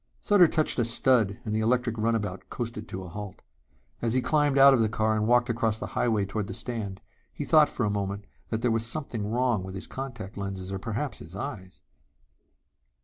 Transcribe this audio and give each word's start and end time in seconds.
Sutter 0.19 0.47
touched 0.47 0.79
a 0.79 0.83
stud 0.85 1.39
and 1.45 1.53
the 1.53 1.59
electric 1.59 1.95
runabout 1.95 2.49
coasted 2.49 2.87
to 2.87 3.03
a 3.03 3.07
halt. 3.07 3.43
As 4.01 4.15
he 4.15 4.19
climbed 4.21 4.57
out 4.57 4.73
of 4.73 4.79
the 4.79 4.89
car 4.89 5.15
and 5.15 5.27
walked 5.27 5.47
across 5.47 5.77
the 5.77 5.85
highway 5.93 6.25
toward 6.25 6.47
the 6.47 6.55
stand, 6.55 7.01
he 7.31 7.43
thought 7.45 7.69
for 7.69 7.85
a 7.85 7.91
moment 7.91 8.25
there 8.49 8.71
was 8.71 8.83
something 8.83 9.29
wrong 9.29 9.61
with 9.63 9.75
his 9.75 9.85
contact 9.85 10.37
lenses 10.37 10.73
or 10.73 10.79
perhaps 10.79 11.19
his 11.19 11.35
eyes. 11.35 11.81